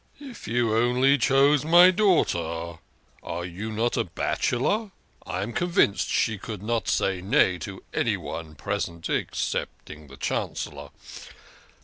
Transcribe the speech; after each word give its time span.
"If 0.19 0.47
you 0.47 0.75
only 0.75 1.19
chose 1.19 1.63
my 1.63 1.91
daughter. 1.91 2.79
Are 3.21 3.45
you 3.45 3.71
not 3.71 3.97
a 3.97 4.03
bach 4.03 4.39
elor? 4.51 4.89
I 5.27 5.43
am 5.43 5.53
convinced 5.53 6.09
she 6.09 6.39
could 6.39 6.63
not 6.63 6.87
say 6.87 7.21
nay 7.21 7.59
to 7.59 7.83
anyone 7.93 8.55
present 8.55 9.11
excepting 9.11 10.07
the 10.07 10.17
Chancellor. 10.17 10.89